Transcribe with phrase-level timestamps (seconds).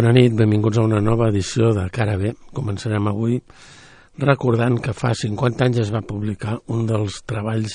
[0.00, 2.30] Bona nit, benvinguts a una nova edició de Cara B.
[2.56, 3.34] Començarem avui
[4.22, 7.74] recordant que fa 50 anys es va publicar un dels treballs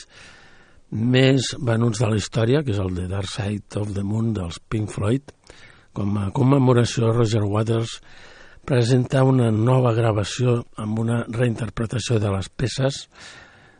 [0.89, 4.57] més venuts de la història, que és el de Dark Side of the Moon dels
[4.57, 5.35] Pink Floyd.
[5.93, 7.99] Com a commemoració, Roger Waters
[8.65, 13.03] presenta una nova gravació amb una reinterpretació de les peces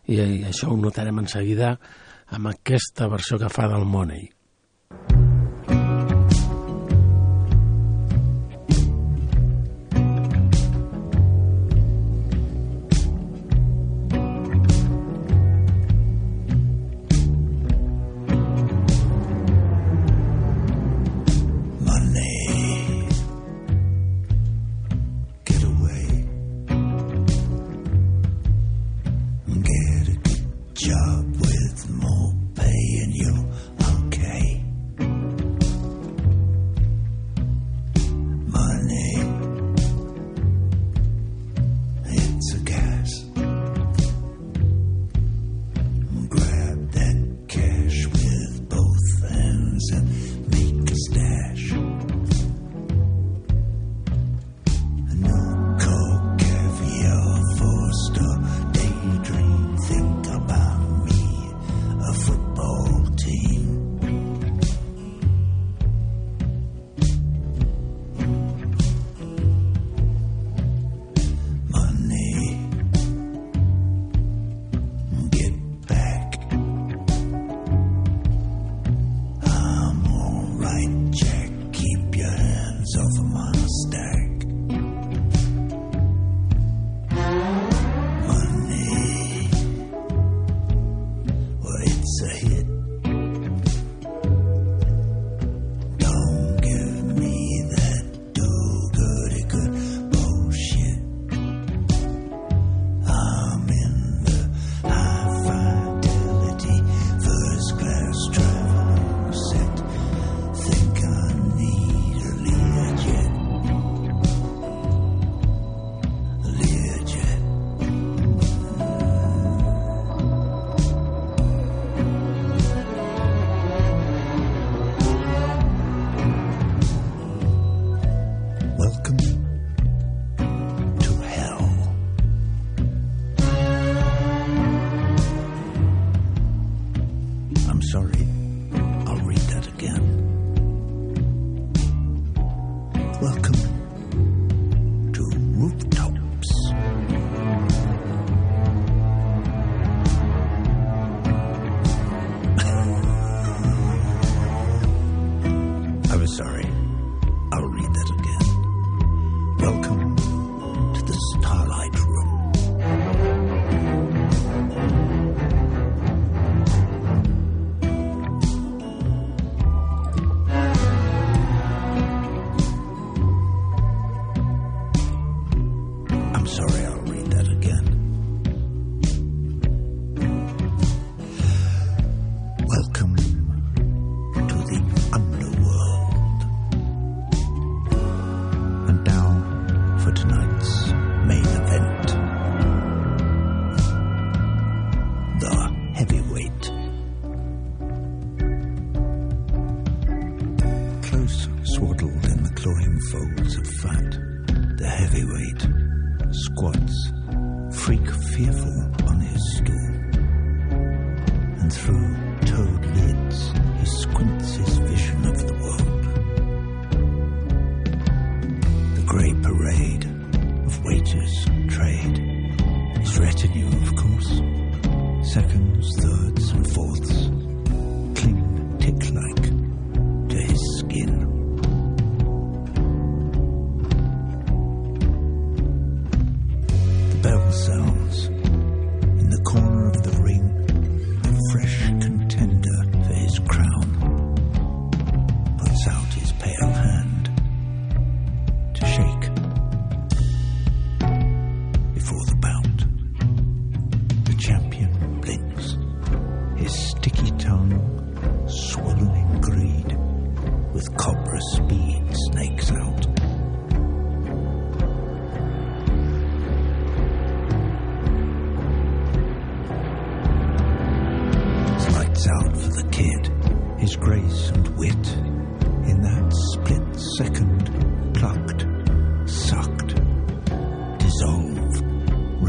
[0.06, 1.80] i això ho notarem en seguida
[2.30, 4.35] amb aquesta versió que fa del Money.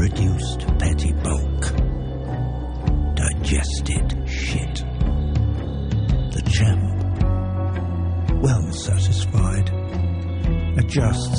[0.07, 1.61] Reduced petty bulk.
[3.15, 4.75] Digested shit.
[6.33, 6.87] The champ,
[8.41, 9.67] well satisfied,
[10.79, 11.36] adjusts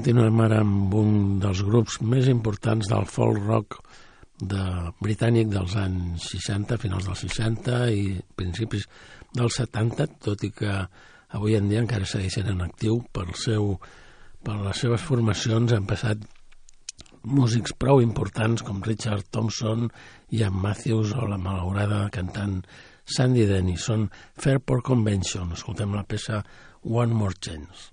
[0.00, 1.10] Continuem ara amb un
[1.42, 3.74] dels grups més importants del folk rock
[4.40, 4.62] de
[5.04, 8.86] britànic dels anys 60, finals dels 60 i principis
[9.36, 10.78] dels 70, tot i que
[11.36, 13.76] avui en dia encara segueixen en actiu per, seu,
[14.40, 16.24] per les seves formacions han passat
[17.20, 19.90] músics prou importants com Richard Thompson,
[20.32, 22.62] Ian Matthews o la malaurada cantant
[23.04, 23.76] Sandy Denny.
[23.76, 25.52] Són Fairport Convention.
[25.60, 26.40] Escoltem la peça
[26.88, 27.90] One More Chance.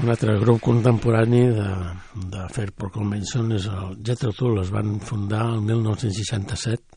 [0.00, 1.64] Un altre grup contemporani de,
[2.32, 6.96] de Fairport Convention és el Jethro Tull, es van fundar el 1967,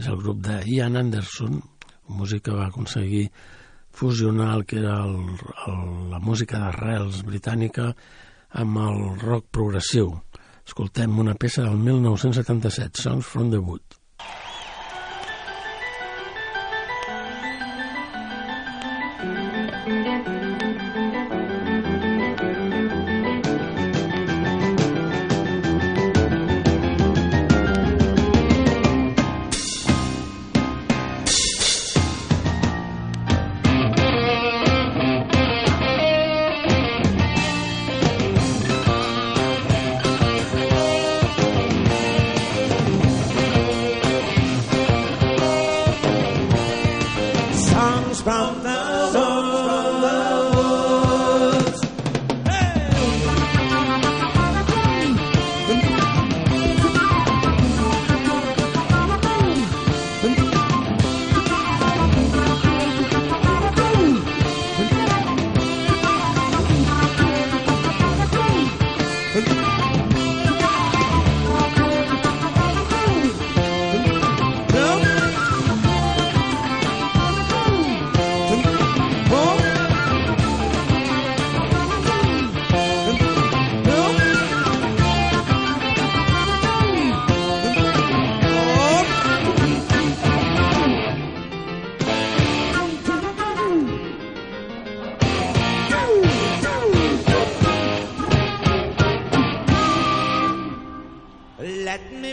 [0.00, 3.26] és el grup de Ian Anderson, un músic que va aconseguir
[3.92, 5.18] fusionar el que era el,
[5.66, 7.90] el, la música d'arrels britànica
[8.64, 10.14] amb el rock progressiu.
[10.64, 13.99] Escoltem una peça del 1977, Songs from the Wood.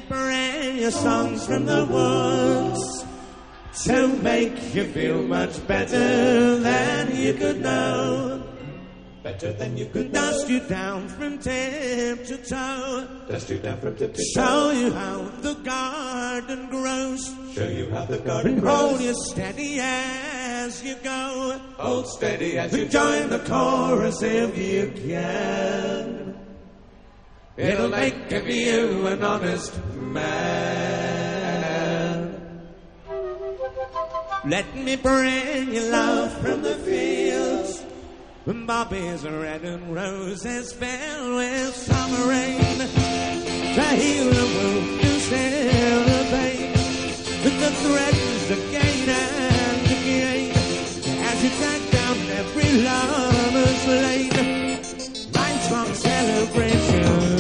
[0.08, 3.06] Brand you songs from the woods
[3.84, 8.44] to make you feel much better than you could know.
[9.24, 13.08] Better than you could Dust you down from tip to toe.
[13.28, 17.36] Dust you down from tip to Show you how the garden grows.
[17.54, 19.02] Show you how the garden And hold grows.
[19.02, 21.60] you steady as you go.
[21.78, 26.27] Hold steady as you join the chorus if you can.
[27.58, 31.18] It'll make of you an honest man.
[34.46, 37.84] Let me bring you love from the fields.
[38.46, 42.78] When Bobby's red and roses filled with summer rain.
[42.78, 46.72] To heal the wound, to still the pain.
[47.44, 50.52] With the threads again and again.
[51.26, 54.80] As you track down every lover's lane.
[55.34, 57.37] Lifelong celebrations here.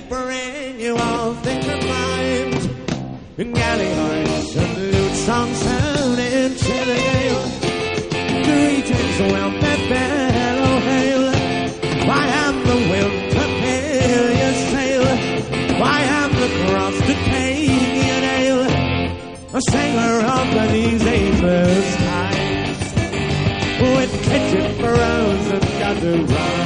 [0.00, 3.54] Me bring you all things of mind.
[3.54, 7.44] Galley horns and lute songs sound into the gale.
[8.46, 11.24] Greetings, welcome, fellow hail.
[12.08, 15.06] Why am the wind to fill your sail?
[15.80, 18.60] Why am the cross to take your nail?
[19.54, 22.78] A sailor of these aimless times
[23.94, 26.65] with kitchen furrows and gutter rhymes.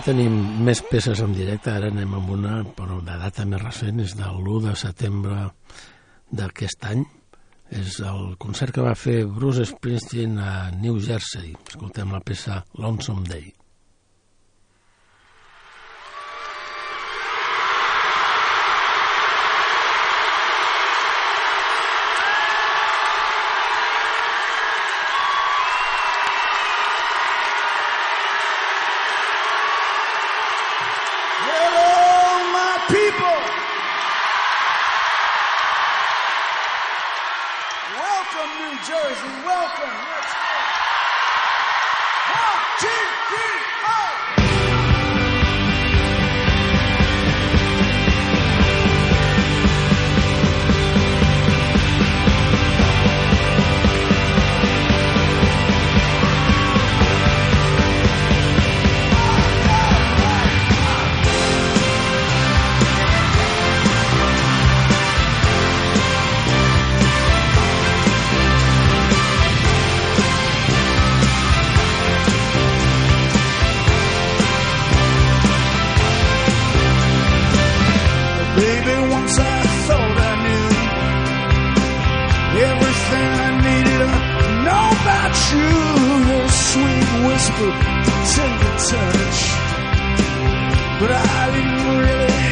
[0.00, 4.00] Avui tenim més peces en directe, ara anem amb una però de data més recent,
[4.00, 5.42] és del 1 de setembre
[6.40, 7.04] d'aquest any.
[7.82, 11.52] És el concert que va fer Bruce Springsteen a New Jersey.
[11.74, 13.50] Escoltem la peça Lonesome Day.
[91.00, 92.50] But I didn't really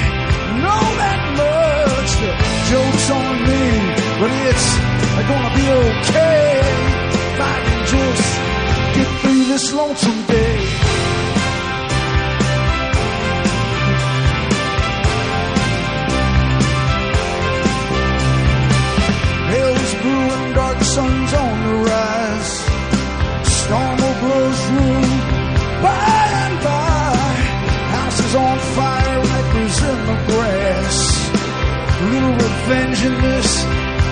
[0.65, 2.11] know that much.
[2.23, 2.33] The
[2.71, 3.65] joke's on me,
[4.21, 4.69] but it's
[5.29, 6.61] gonna be okay.
[7.13, 8.29] If I can just
[8.97, 10.88] get through this lonesome day.
[32.69, 33.03] Revenge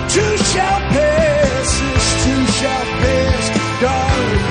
[0.09, 1.79] too shall pass.
[1.79, 3.45] This too shall pass,
[3.81, 4.45] darling.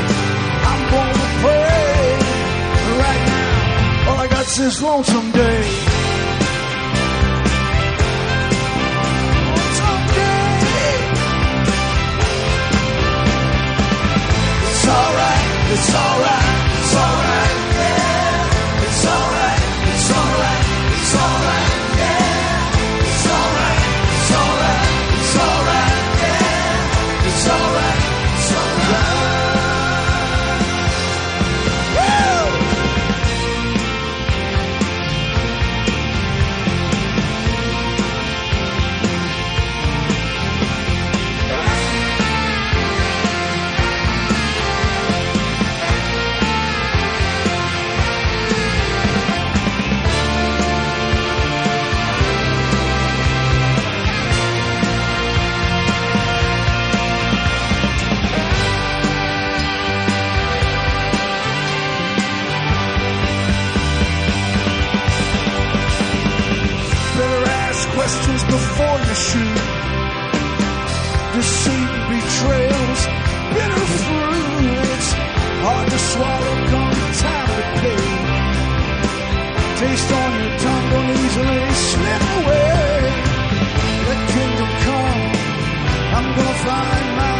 [0.71, 2.19] I'm gonna pray
[3.03, 4.11] right now.
[4.11, 5.96] All I got's this lonesome day.
[68.57, 69.61] Before you shoot.
[71.37, 73.01] Deceit and betrayals,
[73.55, 75.09] bitter fruits.
[75.64, 78.07] Hard to swallow, come time to pay.
[79.81, 82.95] Taste on your tongue, don't easily slip away.
[84.09, 85.23] Let kingdom come,
[86.16, 87.36] I'm gonna find my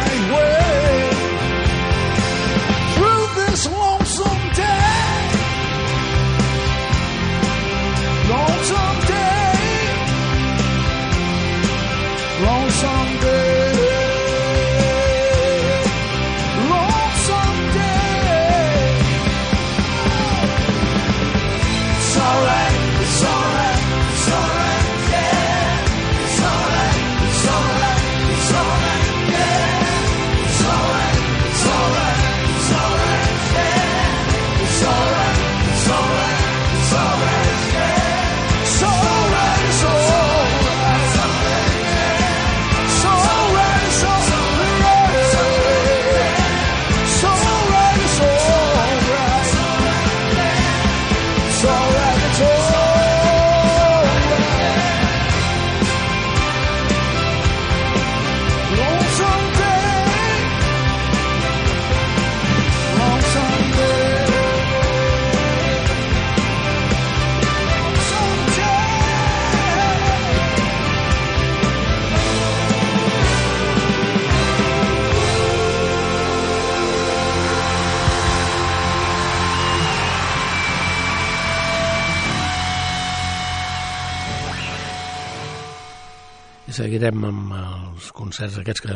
[86.97, 88.95] seguirem amb els concerts aquests que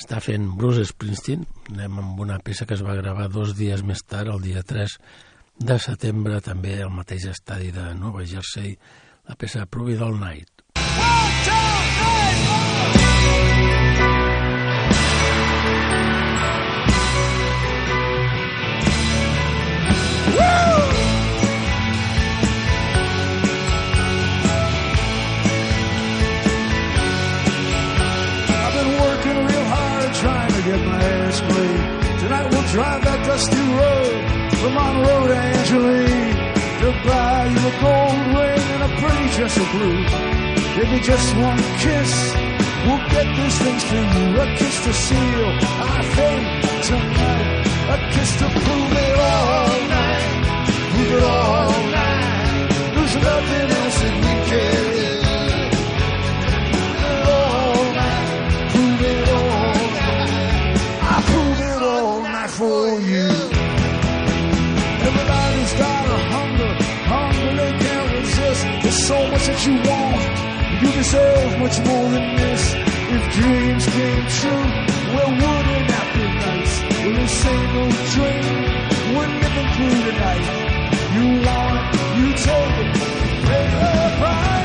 [0.00, 1.42] està fent Bruce Springsteen.
[1.74, 4.96] Anem amb una peça que es va gravar dos dies més tard, el dia 3
[5.68, 8.72] de setembre, també al mateix estadi de Nova Jersey,
[9.28, 10.48] la peça All Night.
[20.38, 20.95] I've
[33.26, 34.14] dusty road
[34.58, 36.36] from Monroe to Angeline
[37.04, 40.00] buy you a gold ring and a pretty dress of blue.
[40.76, 42.12] Maybe just one kiss
[42.86, 44.24] we'll get these things for you.
[44.42, 45.46] A kiss to seal
[45.86, 46.48] our fate
[46.88, 47.66] tonight.
[47.94, 50.24] A kiss to prove it all night.
[50.92, 52.68] Prove it all night.
[52.94, 53.65] There's nothing
[69.46, 72.74] that you want, you deserve much more than this.
[73.14, 74.66] If dreams came true,
[75.14, 76.74] well, wouldn't that be nice?
[76.98, 78.44] Well, this ain't no dream,
[79.14, 80.46] we're living through the night.
[81.16, 81.82] You want
[82.18, 82.94] you take it,
[83.46, 84.55] pay the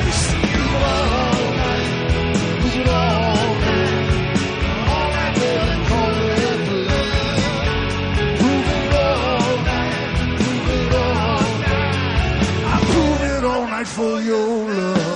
[13.92, 15.11] for your love.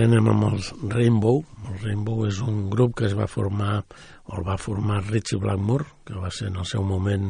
[0.00, 1.42] ara anem amb els Rainbow.
[1.68, 3.82] El Rainbow és un grup que es va formar,
[4.30, 7.26] o el va formar Richie Blackmore, que va ser en el seu moment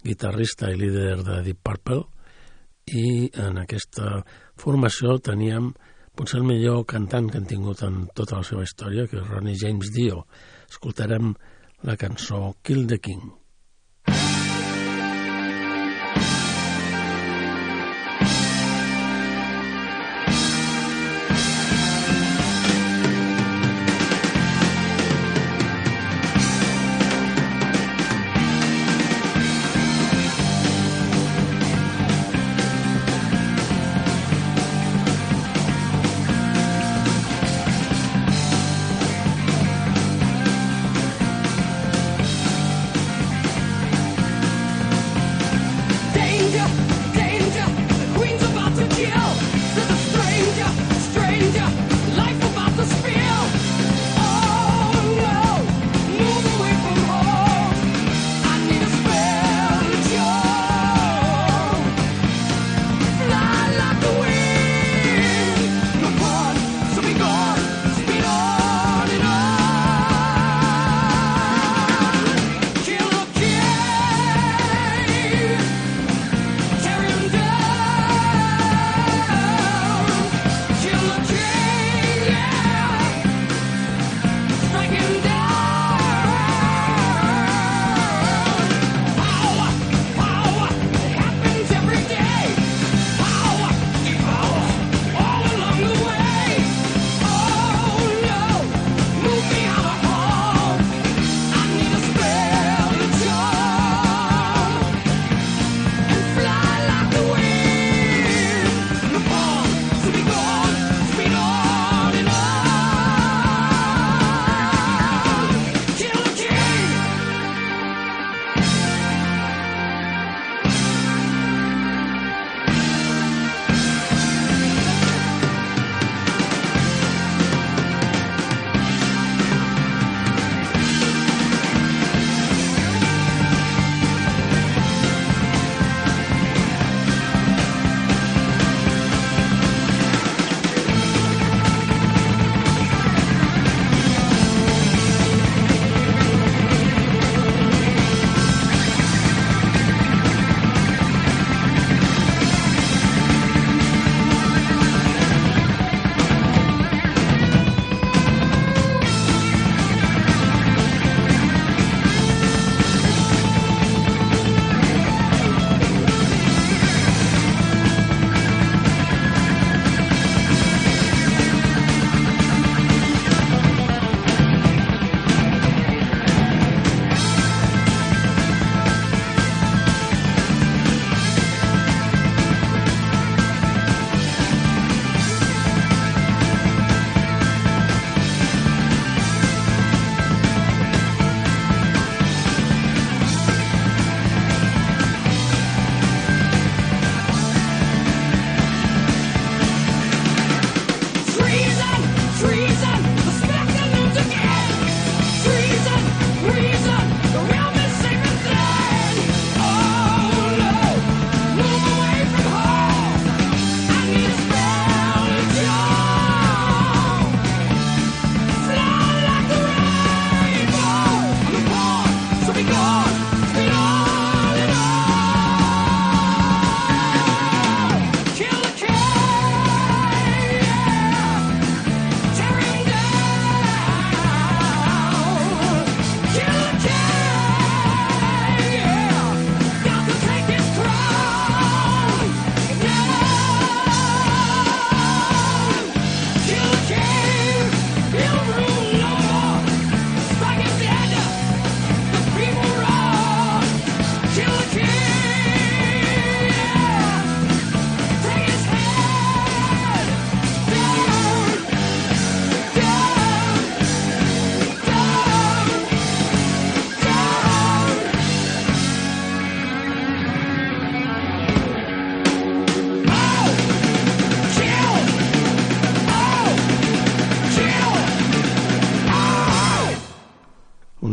[0.00, 2.00] guitarrista i líder de Deep Purple,
[2.96, 4.22] i en aquesta
[4.56, 5.74] formació teníem
[6.16, 9.60] potser el millor cantant que han tingut en tota la seva història, que és Ronnie
[9.60, 10.24] James Dio.
[10.70, 11.34] Escoltarem
[11.84, 13.34] la cançó Kill the King.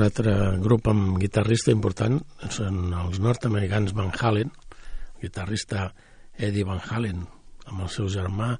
[0.05, 4.51] altre grup amb guitarrista important són els nord-americans Van Halen,
[5.21, 5.89] guitarrista
[6.37, 7.25] Eddie Van Halen,
[7.69, 8.53] amb el seu germà,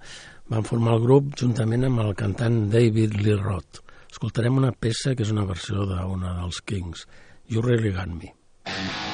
[0.51, 3.81] van formar el grup juntament amb el cantant David Lee Roth.
[4.11, 7.07] Escoltarem una peça que és una versió d'una dels Kings,
[7.47, 8.35] You Really Got Me.
[8.63, 9.11] Thank you.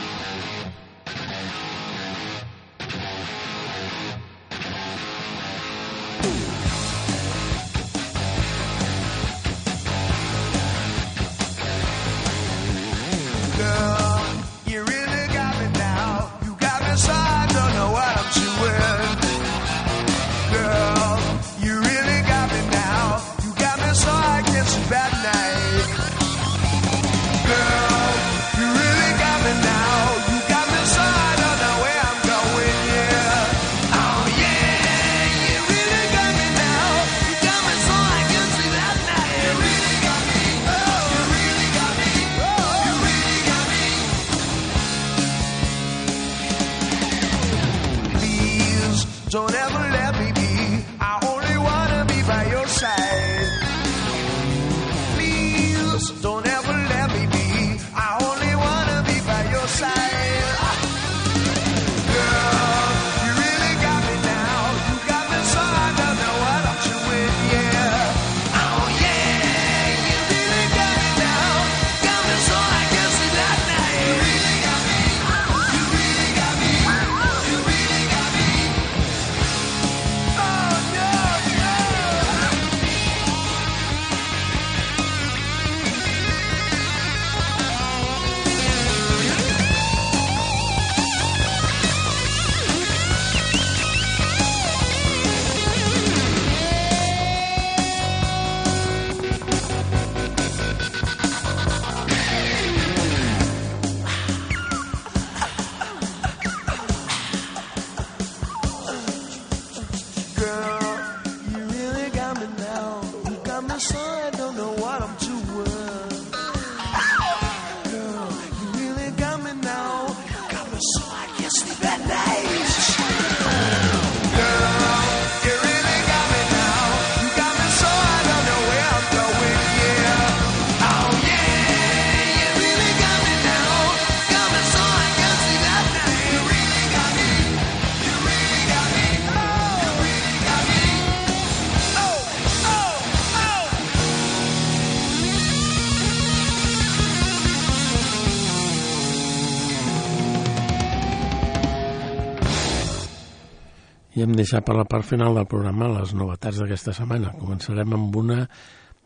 [154.37, 157.33] deixar per la part final del programa les novetats d'aquesta setmana.
[157.41, 158.39] Començarem amb una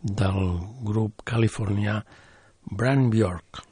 [0.02, 0.42] del
[0.86, 2.00] grup californià
[2.70, 3.71] Brand Bjork.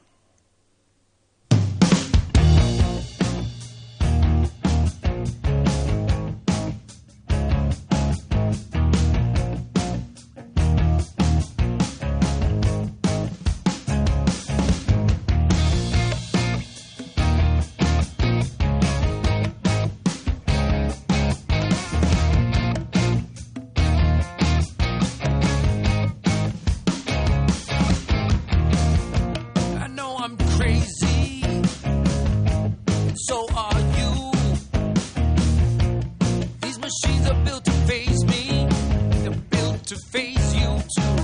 [40.78, 41.19] to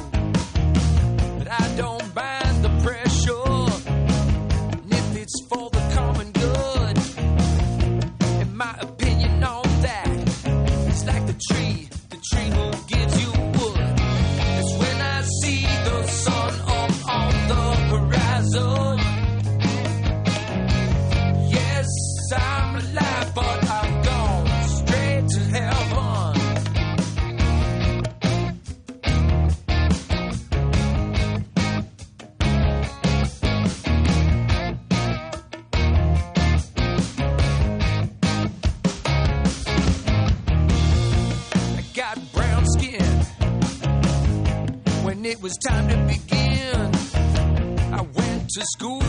[48.67, 49.06] school.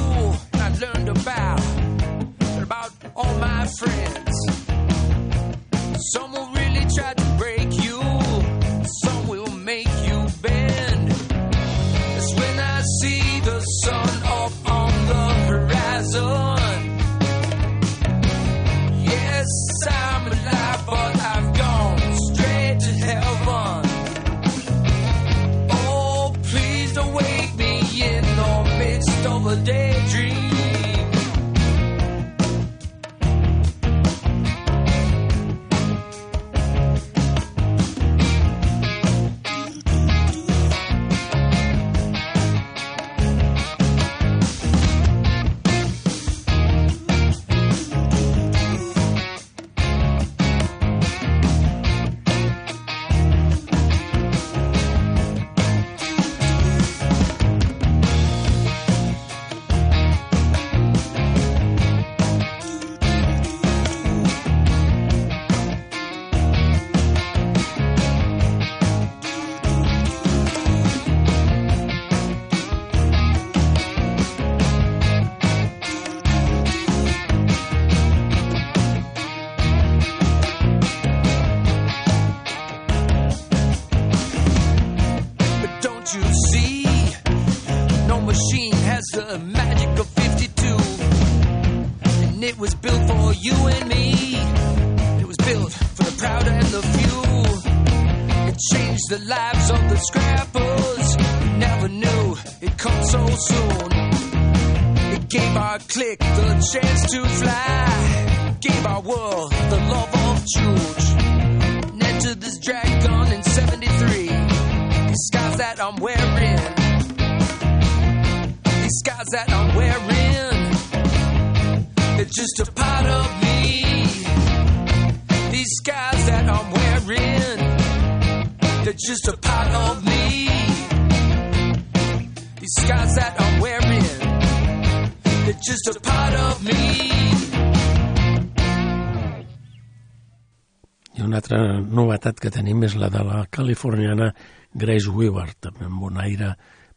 [142.18, 144.32] novetat que tenim és la de la californiana
[144.74, 146.56] Grace Weaver, també amb un aire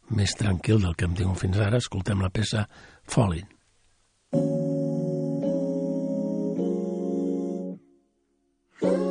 [0.09, 1.77] més tranquil del que hem tingut fins ara.
[1.77, 2.65] Escoltem la peça
[3.05, 3.45] Falling.
[8.81, 9.10] Falling.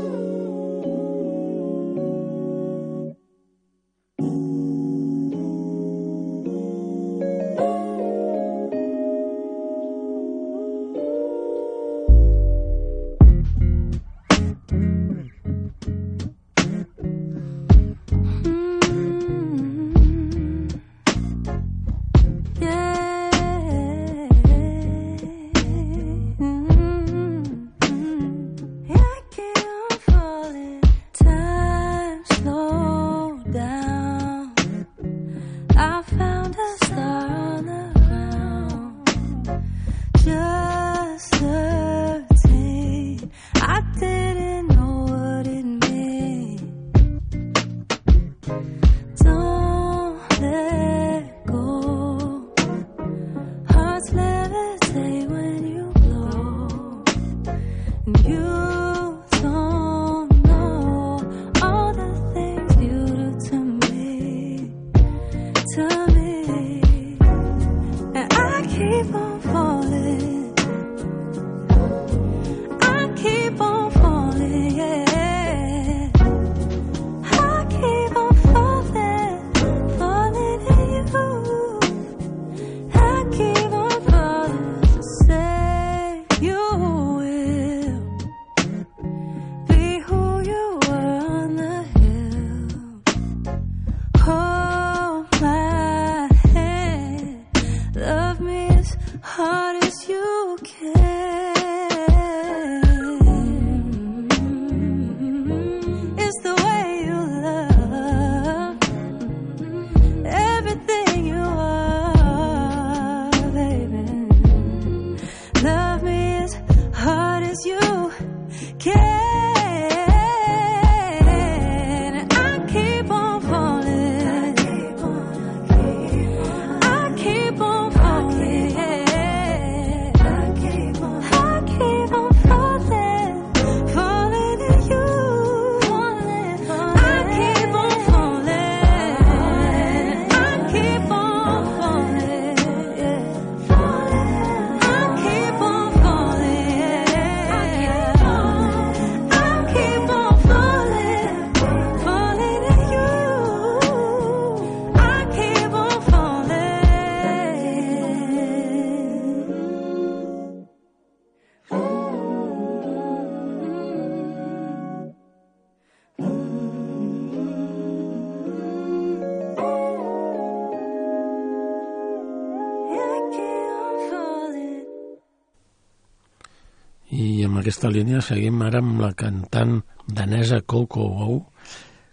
[177.81, 181.39] aquesta línia seguim ara amb la cantant danesa Coco Wow,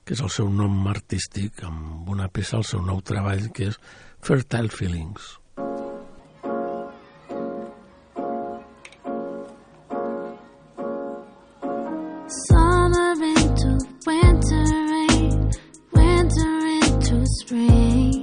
[0.08, 3.76] que és el seu nom artístic, amb una peça al seu nou treball, que és
[4.24, 5.36] Fertile Feelings.
[12.48, 15.52] Try winter rain,
[15.92, 18.18] winter into spring.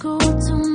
[0.00, 0.69] 沟通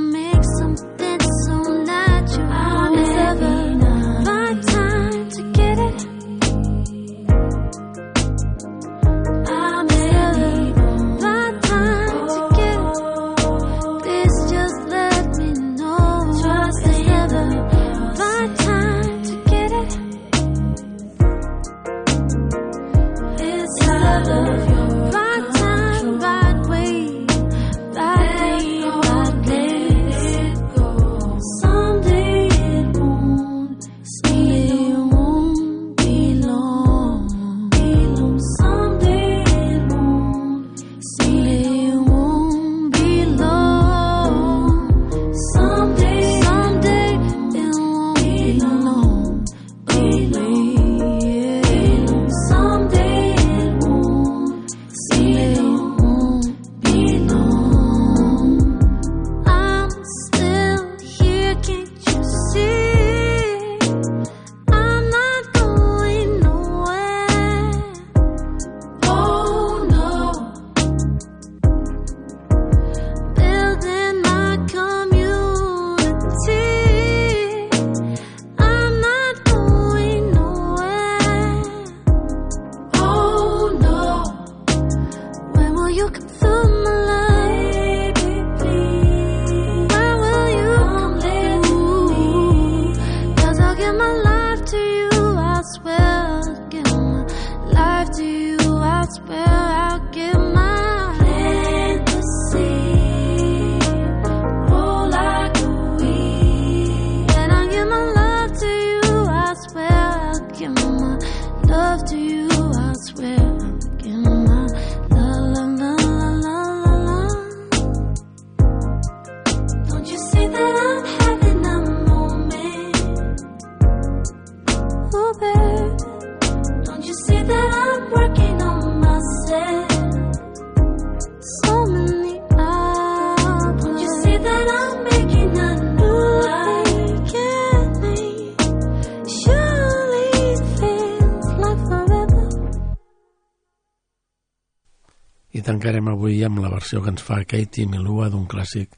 [146.86, 148.88] versió que ens fa Katie Melua d'un clàssic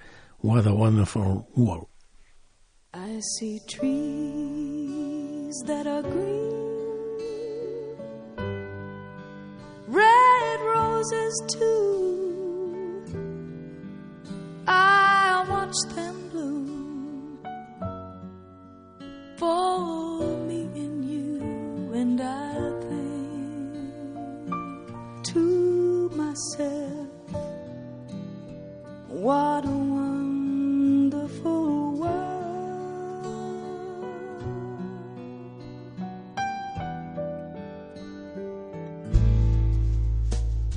[0.42, 1.86] What a Wonderful World.
[2.92, 6.52] I see trees that are green
[9.88, 13.04] Red roses too
[14.66, 17.38] I watch them bloom
[19.38, 21.40] For me and you
[21.94, 22.52] and I
[22.90, 24.52] think
[25.32, 26.97] to myself
[29.08, 30.82] what a wonderful
[31.94, 32.08] world.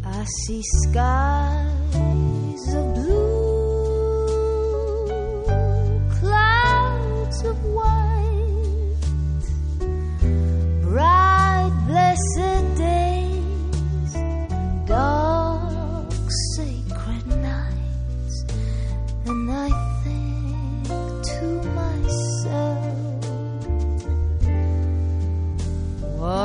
[0.06, 1.54] I see skies
[2.74, 3.01] of blue.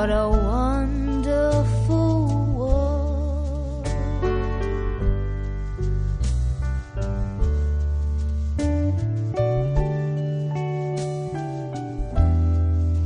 [0.07, 1.96] What a wonderful
[2.54, 3.84] world.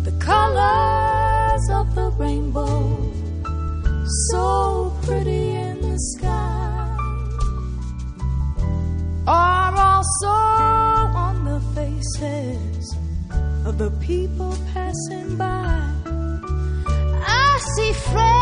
[0.04, 3.10] The colors of the rainbow,
[4.28, 6.96] so pretty in the sky,
[9.26, 12.94] are also on the faces
[13.64, 15.89] of the people passing by
[17.70, 18.39] see friends.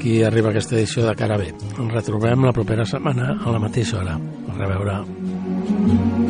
[0.00, 1.50] Aquí arriba aquesta edició de Cara B.
[1.52, 4.16] Ens retrobem la propera setmana a la mateixa hora.
[4.48, 5.00] A reveure.
[5.80, 6.29] was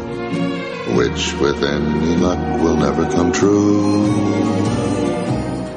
[0.95, 4.05] which with any luck will never come true.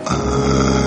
[0.07, 0.84] I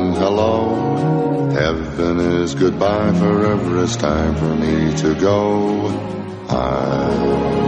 [0.00, 1.50] Hell hello.
[1.50, 3.12] Heaven is goodbye.
[3.18, 5.88] Forever it's time for me to go.
[6.48, 7.59] I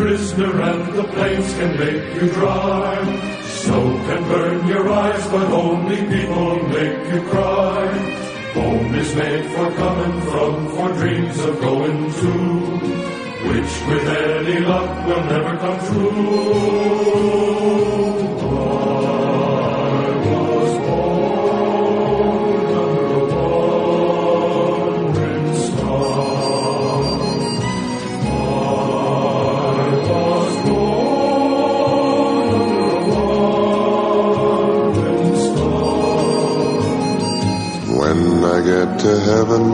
[0.00, 2.96] prisoner and the plains can make you dry.
[3.42, 7.86] Snow can burn your eyes, but only people make you cry.
[8.54, 12.32] Home is made for coming from, for dreams of going to,
[13.48, 17.20] which with any luck will never come true.
[39.00, 39.64] To heaven,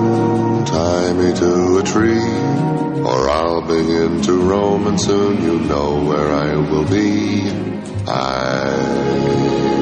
[0.67, 2.31] tie me to a tree,
[3.03, 7.51] or I'll begin to roam, and soon you know where I will be.
[8.07, 8.77] I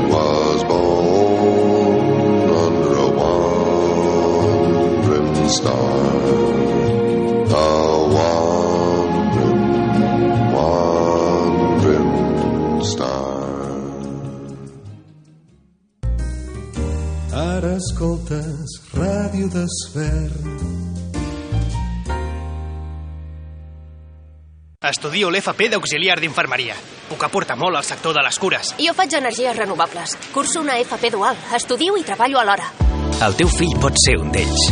[0.09, 3.11] was born under a
[4.15, 6.07] wandering star,
[7.51, 7.63] a
[8.17, 9.65] wandering,
[10.55, 12.13] wandering
[12.83, 13.45] star.
[17.35, 18.84] Ara escoltes
[19.55, 20.35] Ràdio Desfert.
[24.85, 26.75] Estudio l'FP d'auxiliar d'infermeria.
[27.09, 28.75] Puc aportar molt al sector de les cures.
[28.79, 30.17] Jo faig energies renovables.
[30.35, 31.39] Curso una FP dual.
[31.57, 32.69] Estudio i treballo alhora.
[33.25, 34.67] El teu fill pot ser un d'ells.